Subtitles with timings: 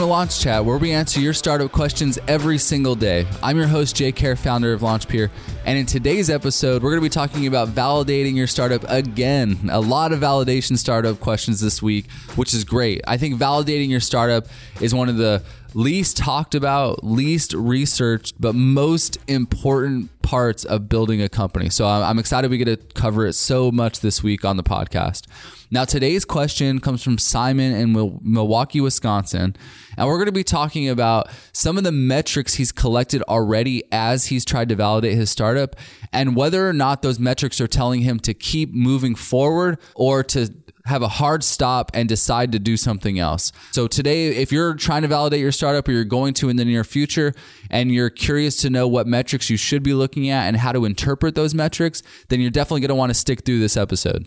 [0.00, 3.26] to Launch Chat, where we answer your startup questions every single day.
[3.42, 5.30] I'm your host, Jay Kerr, founder of LaunchPeer,
[5.66, 9.68] and in today's episode, we're going to be talking about validating your startup again.
[9.70, 13.02] A lot of validation startup questions this week, which is great.
[13.06, 14.46] I think validating your startup
[14.80, 15.42] is one of the
[15.74, 21.68] least talked about, least researched, but most important parts of building a company.
[21.70, 25.26] So I'm excited we get to cover it so much this week on the podcast.
[25.72, 29.56] Now, today's question comes from Simon in Milwaukee, Wisconsin.
[29.96, 34.26] And we're going to be talking about some of the metrics he's collected already as
[34.26, 35.76] he's tried to validate his startup
[36.12, 40.52] and whether or not those metrics are telling him to keep moving forward or to
[40.90, 43.52] have a hard stop and decide to do something else.
[43.70, 46.64] So today, if you're trying to validate your startup or you're going to in the
[46.64, 47.32] near future
[47.70, 50.84] and you're curious to know what metrics you should be looking at and how to
[50.84, 54.26] interpret those metrics, then you're definitely going to want to stick through this episode.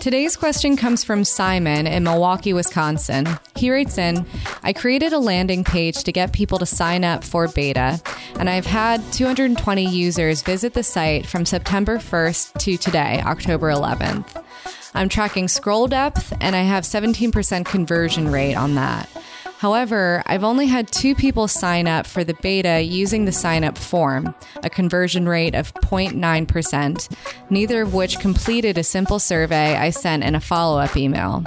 [0.00, 3.26] Today's question comes from Simon in Milwaukee, Wisconsin.
[3.56, 4.24] He writes in
[4.62, 8.00] I created a landing page to get people to sign up for beta,
[8.38, 14.45] and I've had 220 users visit the site from September 1st to today, October 11th.
[14.96, 19.08] I'm tracking scroll depth, and I have 17% conversion rate on that.
[19.58, 23.76] However, I've only had two people sign up for the beta using the sign up
[23.76, 27.16] form, a conversion rate of 0.9%,
[27.50, 31.44] neither of which completed a simple survey I sent in a follow up email.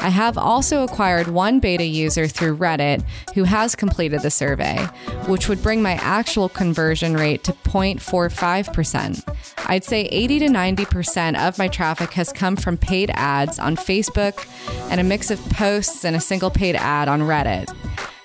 [0.00, 3.04] I have also acquired one beta user through Reddit
[3.34, 4.78] who has completed the survey,
[5.26, 9.36] which would bring my actual conversion rate to 0.45%.
[9.66, 14.46] I'd say 80 to 90% of my traffic has come from paid ads on Facebook
[14.90, 17.68] and a mix of posts and a single paid ad on Reddit.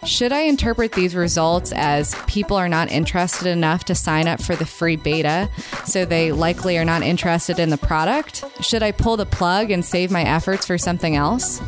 [0.05, 4.53] Should I interpret these results as people are not interested enough to sign up for
[4.53, 5.49] the free beta,
[5.85, 8.43] so they likely are not interested in the product?
[8.61, 11.61] Should I pull the plug and save my efforts for something else?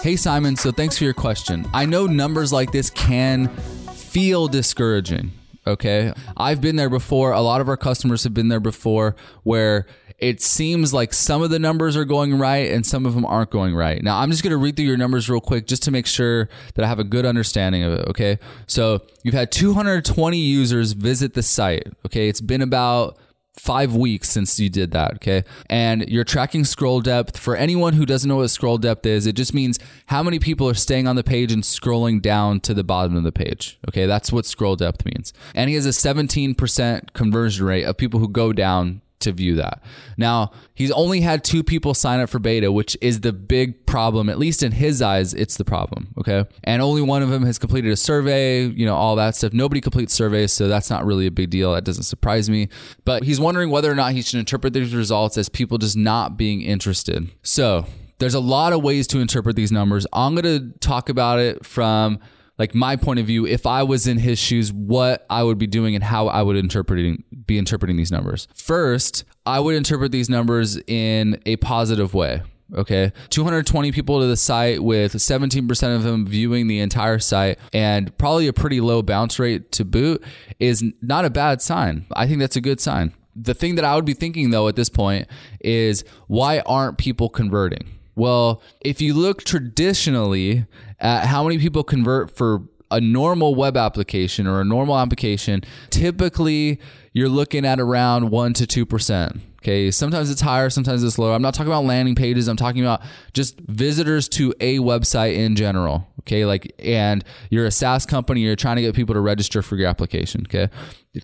[0.00, 1.66] Hey, Simon, so thanks for your question.
[1.74, 5.32] I know numbers like this can feel discouraging.
[5.68, 6.12] Okay.
[6.36, 7.32] I've been there before.
[7.32, 9.86] A lot of our customers have been there before where
[10.18, 13.50] it seems like some of the numbers are going right and some of them aren't
[13.50, 14.02] going right.
[14.02, 16.48] Now, I'm just going to read through your numbers real quick just to make sure
[16.74, 18.08] that I have a good understanding of it.
[18.08, 18.38] Okay.
[18.66, 21.86] So you've had 220 users visit the site.
[22.06, 22.28] Okay.
[22.28, 23.16] It's been about
[23.58, 25.14] five weeks since you did that.
[25.14, 25.44] Okay.
[25.68, 27.36] And you're tracking scroll depth.
[27.38, 30.68] For anyone who doesn't know what scroll depth is, it just means how many people
[30.68, 33.78] are staying on the page and scrolling down to the bottom of the page.
[33.88, 34.06] Okay.
[34.06, 35.32] That's what scroll depth means.
[35.54, 39.82] And he has a 17% conversion rate of people who go down to view that.
[40.16, 44.28] Now, he's only had two people sign up for beta, which is the big problem.
[44.28, 46.08] At least in his eyes, it's the problem.
[46.18, 46.44] Okay.
[46.64, 49.52] And only one of them has completed a survey, you know, all that stuff.
[49.52, 51.72] Nobody completes surveys, so that's not really a big deal.
[51.74, 52.68] That doesn't surprise me.
[53.04, 56.36] But he's wondering whether or not he should interpret these results as people just not
[56.36, 57.30] being interested.
[57.42, 57.86] So,
[58.18, 60.06] there's a lot of ways to interpret these numbers.
[60.12, 62.18] I'm going to talk about it from
[62.58, 65.66] like my point of view, if I was in his shoes, what I would be
[65.66, 68.48] doing and how I would interpreting be interpreting these numbers.
[68.54, 72.42] First, I would interpret these numbers in a positive way.
[72.74, 73.12] Okay.
[73.30, 78.46] 220 people to the site with 17% of them viewing the entire site and probably
[78.46, 80.22] a pretty low bounce rate to boot
[80.58, 82.06] is not a bad sign.
[82.14, 83.14] I think that's a good sign.
[83.34, 85.28] The thing that I would be thinking though at this point
[85.60, 87.97] is why aren't people converting?
[88.18, 90.66] Well, if you look traditionally
[90.98, 96.80] at how many people convert for a normal web application or a normal application, typically
[97.18, 99.40] you're looking at around 1 to 2%.
[99.60, 101.34] Okay, sometimes it's higher, sometimes it's lower.
[101.34, 103.02] I'm not talking about landing pages, I'm talking about
[103.32, 106.06] just visitors to a website in general.
[106.20, 109.74] Okay, like, and you're a SaaS company, you're trying to get people to register for
[109.74, 110.42] your application.
[110.48, 110.68] Okay,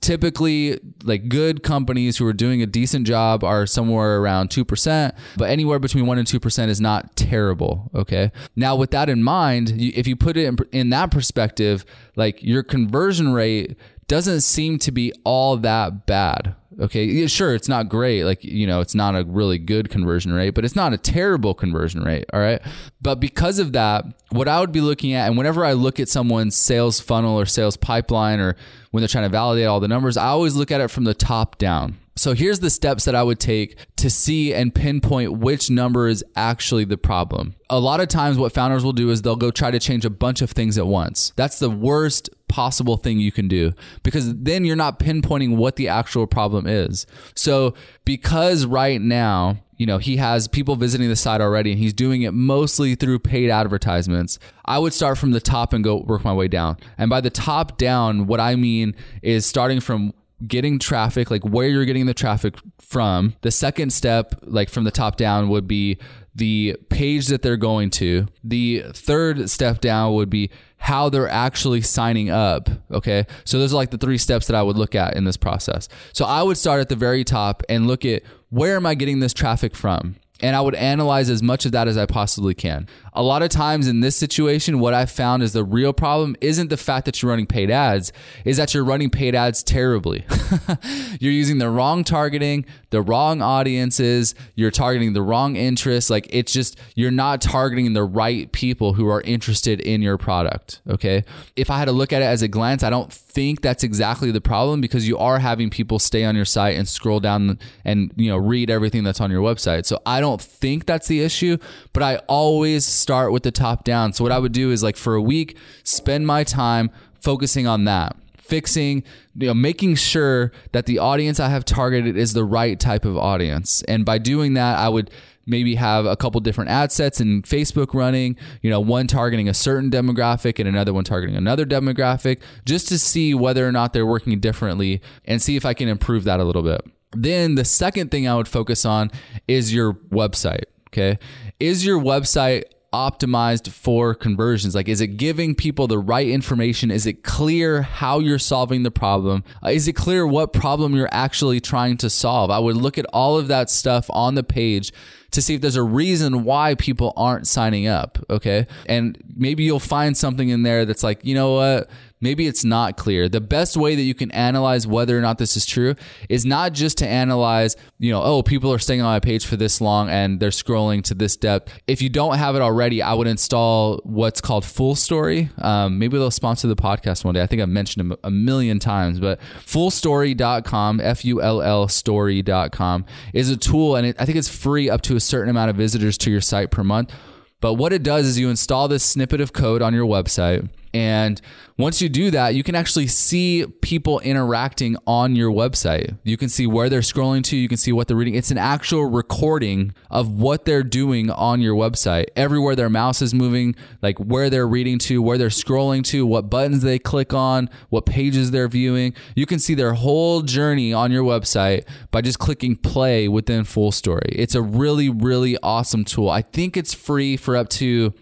[0.00, 5.49] typically, like good companies who are doing a decent job are somewhere around 2%, but
[5.49, 7.88] anywhere between 1 and 2% is not terrible.
[7.94, 11.84] Okay, now with that in mind, if you put it in, in that perspective,
[12.16, 13.76] like your conversion rate
[14.09, 16.55] doesn't seem to be all that bad.
[16.81, 18.25] Okay, yeah, sure, it's not great.
[18.25, 21.55] Like, you know, it's not a really good conversion rate, but it's not a terrible
[21.55, 22.25] conversion rate.
[22.32, 22.61] All right.
[23.00, 26.08] But because of that, what I would be looking at, and whenever I look at
[26.08, 28.56] someone's sales funnel or sales pipeline, or
[28.94, 31.14] when they're trying to validate all the numbers, I always look at it from the
[31.14, 31.99] top down.
[32.14, 36.25] So here's the steps that I would take to see and pinpoint which number is
[36.37, 37.56] actually the problem.
[37.69, 40.11] A lot of times, what founders will do is they'll go try to change a
[40.11, 41.32] bunch of things at once.
[41.35, 43.73] That's the worst possible thing you can do
[44.05, 47.05] because then you're not pinpointing what the actual problem is.
[47.35, 47.75] So,
[48.05, 52.23] because right now, you know, he has people visiting the site already and he's doing
[52.23, 54.38] it mostly through paid advertisements.
[54.65, 56.76] I would start from the top and go work my way down.
[56.97, 60.12] And by the top down, what I mean is starting from
[60.47, 63.35] getting traffic, like where you're getting the traffic from.
[63.43, 65.99] The second step, like from the top down, would be
[66.35, 68.26] the page that they're going to.
[68.43, 72.69] The third step down would be how they're actually signing up.
[72.91, 73.25] Okay.
[73.44, 75.88] So those are like the three steps that I would look at in this process.
[76.12, 78.23] So I would start at the very top and look at
[78.54, 80.16] where am I getting this traffic from?
[80.40, 82.88] and I would analyze as much of that as I possibly can.
[83.12, 86.68] A lot of times in this situation, what I've found is the real problem isn't
[86.68, 88.12] the fact that you're running paid ads,
[88.44, 90.26] is that you're running paid ads terribly.
[91.20, 96.11] you're using the wrong targeting, the wrong audiences, you're targeting the wrong interests.
[96.11, 100.81] Like it's just, you're not targeting the right people who are interested in your product.
[100.88, 101.25] Okay.
[101.56, 104.31] If I had to look at it as a glance, I don't think that's exactly
[104.31, 108.12] the problem because you are having people stay on your site and scroll down and,
[108.14, 109.87] you know, read everything that's on your website.
[109.87, 111.58] So I don't think that's the issue,
[111.93, 114.12] but I always start with the top down.
[114.12, 117.87] So what I would do is like for a week, spend my time focusing on
[117.87, 119.02] that fixing,
[119.37, 123.17] you know, making sure that the audience I have targeted is the right type of
[123.17, 123.82] audience.
[123.88, 125.11] And by doing that, I would
[125.46, 129.55] maybe have a couple different ad sets in Facebook running, you know, one targeting a
[129.55, 134.06] certain demographic and another one targeting another demographic, just to see whether or not they're
[134.06, 136.82] working differently and see if I can improve that a little bit.
[137.12, 139.11] Then the second thing I would focus on
[139.49, 140.64] is your website.
[140.88, 141.19] Okay.
[141.58, 142.64] Is your website
[142.94, 144.75] optimized for conversions?
[144.75, 146.93] Like, is it giving people the right information?
[146.93, 149.43] Is it clear how you're solving the problem?
[149.64, 152.50] Uh, is it clear what problem you're actually trying to solve?
[152.50, 154.93] I would look at all of that stuff on the page
[155.32, 158.19] to see if there's a reason why people aren't signing up.
[158.31, 158.69] Okay.
[158.87, 161.90] And maybe you'll find something in there that's like, you know what?
[162.25, 163.29] Maybe it's not clear.
[163.29, 165.94] The best way that you can analyze whether or not this is true
[166.31, 169.56] is not just to analyze, you know, oh, people are staying on my page for
[169.56, 171.79] this long and they're scrolling to this depth.
[171.87, 175.56] If you don't have it already, I would install what's called Fullstory.
[175.62, 177.43] Um, maybe they'll sponsor the podcast one day.
[177.43, 183.05] I think I've mentioned them a million times, but fullstory.com, F U L L story.com
[183.35, 185.76] is a tool and it, I think it's free up to a certain amount of
[185.76, 187.12] visitors to your site per month.
[187.61, 191.41] But what it does is you install this snippet of code on your website and
[191.76, 196.17] once you do that, you can actually see people interacting on your website.
[196.23, 198.37] You can see where they're scrolling to, you can see what they're reading.
[198.37, 202.26] It's an actual recording of what they're doing on your website.
[202.37, 206.49] Everywhere their mouse is moving, like where they're reading to, where they're scrolling to, what
[206.49, 209.12] buttons they click on, what pages they're viewing.
[209.35, 214.29] You can see their whole journey on your website by just clicking play within Fullstory.
[214.29, 216.31] It's a really, really awesome tool.
[216.31, 218.14] I think it's free for up to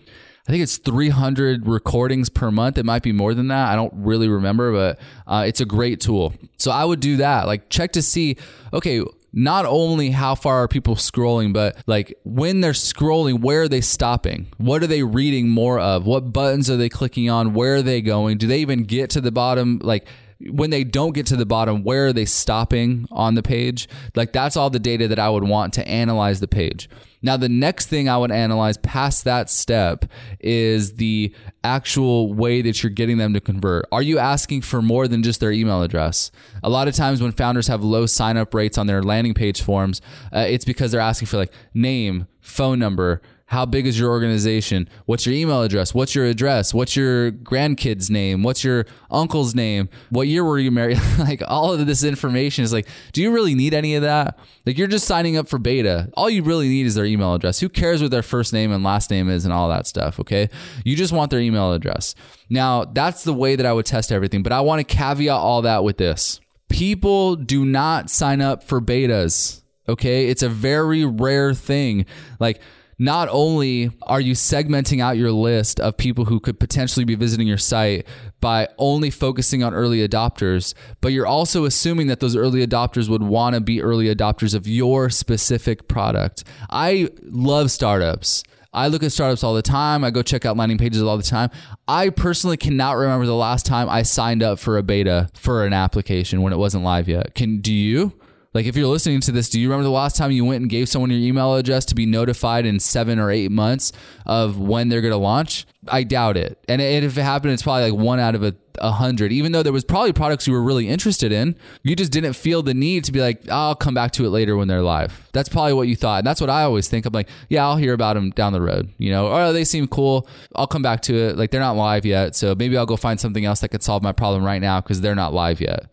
[0.47, 2.77] I think it's 300 recordings per month.
[2.77, 3.69] It might be more than that.
[3.69, 6.35] I don't really remember, but uh, it's a great tool.
[6.59, 7.47] So I would do that.
[7.47, 8.37] Like check to see,
[8.73, 13.69] okay, not only how far are people scrolling, but like when they're scrolling, where are
[13.69, 14.49] they stopping?
[14.59, 16.07] What are they reading more of?
[16.07, 17.55] What buttons are they clicking on?
[17.55, 18.39] Where are they going?
[18.39, 19.81] Do they even get to the bottom?
[19.83, 20.07] Like
[20.51, 23.89] when they don't get to the bottom, where are they stopping on the page?
[24.15, 26.89] Like that's all the data that I would want to analyze the page.
[27.25, 30.07] Now, the next thing I would analyze past that step
[30.41, 33.87] is the actual way that you're getting them to convert.
[33.93, 36.33] Are you asking for more than just their email address?
[36.65, 39.63] A lot of times when founders have low sign up rates on their landing page
[39.63, 40.01] forms,
[40.35, 43.23] uh, it's because they're asking for like name, phone number,
[43.53, 44.89] how big is your organization?
[45.05, 45.93] What's your email address?
[45.93, 46.73] What's your address?
[46.73, 48.43] What's your grandkid's name?
[48.43, 49.91] What's your uncle's name?
[50.09, 50.99] What year were you married?
[51.19, 54.39] like all of this information is like, do you really need any of that?
[54.65, 56.09] Like you're just signing up for beta.
[56.15, 57.61] All you really need is their email address.
[57.61, 60.49] Who cares what their first name and last name is and all that stuff, okay?
[60.83, 62.15] You just want their email address.
[62.49, 65.61] Now, that's the way that I would test everything, but I want to caveat all
[65.61, 66.41] that with this.
[66.71, 70.29] People do not sign up for betas, okay?
[70.29, 72.07] It's a very rare thing.
[72.41, 72.63] Like
[72.99, 77.47] not only are you segmenting out your list of people who could potentially be visiting
[77.47, 78.07] your site
[78.41, 83.23] by only focusing on early adopters, but you're also assuming that those early adopters would
[83.23, 86.45] want to be early adopters of your specific product.
[86.71, 88.45] I love startups.
[88.75, 90.03] I look at startups all the time.
[90.03, 91.51] I go check out landing pages all the time.
[91.87, 95.75] I personally cannot remember the last time I signed up for a beta for an
[95.75, 97.35] application when it wasn't live yet.
[97.35, 98.15] Can do you?
[98.55, 100.71] Like, if you're listening to this, do you remember the last time you went and
[100.71, 103.93] gave someone your email address to be notified in seven or eight months
[104.27, 105.67] of when they're going to launch?
[105.89, 106.59] I doubt it.
[106.69, 109.33] And if it happened, it's probably like one out of a, a hundred.
[109.33, 112.63] Even though there was probably products you were really interested in, you just didn't feel
[112.63, 115.29] the need to be like, I'll come back to it later when they're live.
[115.33, 116.19] That's probably what you thought.
[116.19, 117.05] And that's what I always think.
[117.05, 118.91] I'm like, yeah, I'll hear about them down the road.
[118.99, 120.29] You know, oh, they seem cool.
[120.55, 121.37] I'll come back to it.
[121.37, 124.03] Like they're not live yet, so maybe I'll go find something else that could solve
[124.03, 125.87] my problem right now because they're not live yet.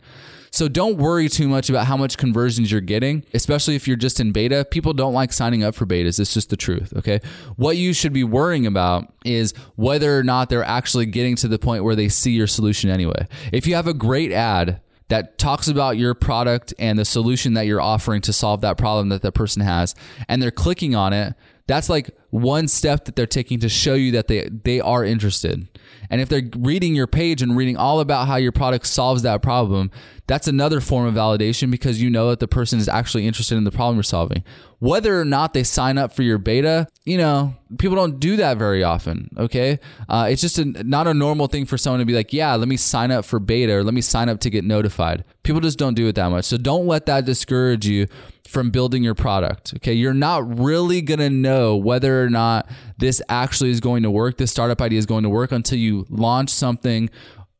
[0.50, 4.18] So don't worry too much about how much conversions you're getting, especially if you're just
[4.20, 4.66] in beta.
[4.68, 6.18] People don't like signing up for betas.
[6.18, 6.92] It's just the truth.
[6.96, 7.20] Okay.
[7.56, 11.58] What you should be worrying about is whether or not they're actually getting to the
[11.58, 13.26] point where they see your solution anyway.
[13.52, 17.66] If you have a great ad, that talks about your product and the solution that
[17.66, 19.92] you're offering to solve that problem that that person has
[20.28, 21.34] and they're clicking on it
[21.66, 25.68] That's like one step that they're taking to show you that they they are interested.
[26.08, 29.42] And if they're reading your page and reading all about how your product solves that
[29.42, 29.90] problem,
[30.26, 33.64] that's another form of validation because you know that the person is actually interested in
[33.64, 34.44] the problem you're solving.
[34.78, 38.56] Whether or not they sign up for your beta, you know, people don't do that
[38.56, 39.28] very often.
[39.36, 39.78] Okay.
[40.08, 42.68] Uh, it's just a, not a normal thing for someone to be like, yeah, let
[42.68, 45.24] me sign up for beta or let me sign up to get notified.
[45.42, 46.44] People just don't do it that much.
[46.44, 48.06] So don't let that discourage you
[48.48, 49.74] from building your product.
[49.76, 49.92] Okay.
[49.92, 54.50] You're not really to know whether or not this actually is going to work, this
[54.50, 57.10] startup idea is going to work until you launch something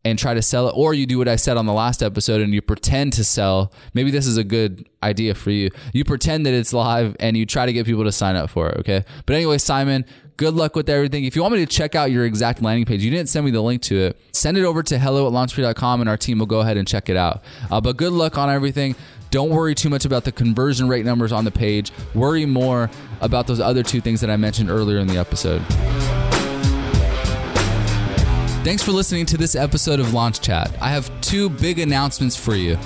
[0.05, 2.41] and try to sell it or you do what I said on the last episode
[2.41, 3.73] and you pretend to sell.
[3.93, 5.71] Maybe this is a good idea for you.
[5.93, 8.71] You pretend that it's live and you try to get people to sign up for
[8.71, 9.05] it, okay?
[9.27, 11.25] But anyway, Simon, good luck with everything.
[11.25, 13.51] If you want me to check out your exact landing page, you didn't send me
[13.51, 14.21] the link to it.
[14.33, 17.17] Send it over to hello at and our team will go ahead and check it
[17.17, 17.43] out.
[17.71, 18.97] Uh, but good luck on everything.
[19.31, 21.93] Don't worry too much about the conversion rate numbers on the page.
[22.15, 25.63] Worry more about those other two things that I mentioned earlier in the episode.
[28.63, 30.71] Thanks for listening to this episode of Launch Chat.
[30.83, 32.77] I have two big announcements for you.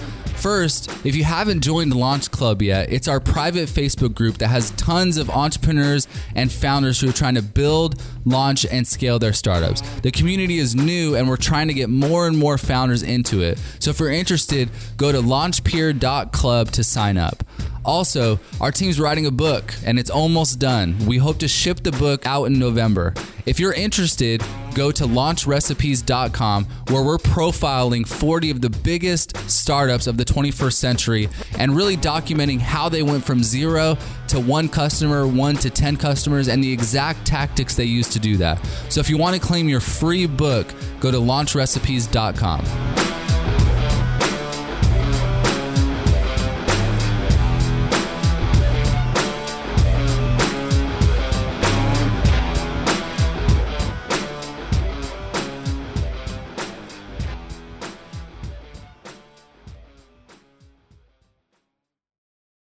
[0.44, 4.72] First, if you haven't joined Launch Club yet, it's our private Facebook group that has
[4.72, 9.80] tons of entrepreneurs and founders who are trying to build, launch, and scale their startups.
[10.00, 13.58] The community is new and we're trying to get more and more founders into it.
[13.78, 17.42] So if you're interested, go to launchpeer.club to sign up.
[17.84, 20.96] Also, our team's writing a book and it's almost done.
[21.06, 23.14] We hope to ship the book out in November.
[23.46, 24.42] If you're interested,
[24.74, 31.28] go to launchrecipes.com where we're profiling 40 of the biggest startups of the 21st century
[31.58, 33.98] and really documenting how they went from zero
[34.28, 38.36] to one customer, one to 10 customers, and the exact tactics they used to do
[38.38, 38.64] that.
[38.88, 40.66] So if you want to claim your free book,
[41.00, 42.93] go to launchrecipes.com.